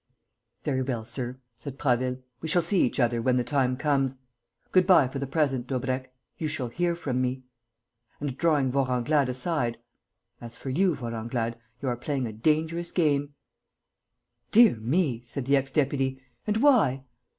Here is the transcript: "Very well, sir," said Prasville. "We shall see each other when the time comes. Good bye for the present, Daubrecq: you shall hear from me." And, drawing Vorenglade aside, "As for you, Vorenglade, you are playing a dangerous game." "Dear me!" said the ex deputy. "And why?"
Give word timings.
"Very 0.63 0.81
well, 0.81 1.05
sir," 1.05 1.37
said 1.55 1.77
Prasville. 1.77 2.17
"We 2.41 2.47
shall 2.47 2.63
see 2.63 2.81
each 2.81 2.99
other 2.99 3.21
when 3.21 3.37
the 3.37 3.43
time 3.43 3.77
comes. 3.77 4.17
Good 4.71 4.87
bye 4.87 5.07
for 5.07 5.19
the 5.19 5.27
present, 5.27 5.67
Daubrecq: 5.67 6.11
you 6.39 6.47
shall 6.47 6.69
hear 6.69 6.95
from 6.95 7.21
me." 7.21 7.43
And, 8.19 8.35
drawing 8.35 8.71
Vorenglade 8.71 9.29
aside, 9.29 9.77
"As 10.41 10.57
for 10.57 10.71
you, 10.71 10.95
Vorenglade, 10.95 11.55
you 11.83 11.87
are 11.87 11.95
playing 11.97 12.25
a 12.25 12.33
dangerous 12.33 12.91
game." 12.91 13.35
"Dear 14.51 14.77
me!" 14.77 15.21
said 15.21 15.45
the 15.45 15.55
ex 15.55 15.69
deputy. 15.69 16.19
"And 16.47 16.57
why?" 16.57 17.03